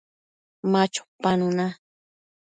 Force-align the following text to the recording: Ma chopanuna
Ma 0.71 0.81
chopanuna 0.93 1.65